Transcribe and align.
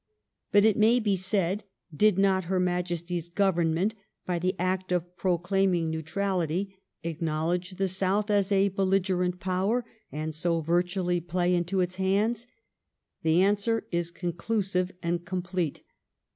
Bat, 0.51 0.65
it 0.65 0.77
may 0.77 0.99
l)e 0.99 1.15
said, 1.15 1.63
did 1.95 2.17
not 2.17 2.45
Her 2.45 2.59
Majesty's 2.59 3.29
Government, 3.29 3.93
by 4.25 4.39
the 4.39 4.55
act 4.57 4.91
of 4.91 5.15
proclaiming 5.15 5.91
neutrality, 5.91 6.75
acknowledge 7.03 7.75
the 7.75 7.87
South 7.87 8.31
as 8.31 8.51
a 8.51 8.69
belligerent 8.69 9.39
power, 9.39 9.85
and 10.11 10.33
so 10.33 10.59
virtually 10.59 11.19
play 11.19 11.53
into 11.53 11.81
its 11.81 11.97
liands? 11.97 12.47
The 13.21 13.43
answer 13.43 13.85
is 13.91 14.09
conclusive 14.09 14.91
and 15.03 15.23
complete. 15.23 15.83